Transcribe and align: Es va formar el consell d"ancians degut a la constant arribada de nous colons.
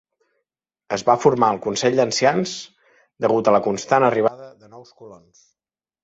Es 0.95 1.01
va 1.09 1.15
formar 1.25 1.49
el 1.55 1.59
consell 1.65 1.99
d"ancians 1.99 2.53
degut 3.25 3.51
a 3.51 3.53
la 3.57 3.59
constant 3.67 4.05
arribada 4.07 4.47
de 4.63 4.71
nous 4.71 4.95
colons. 5.03 5.43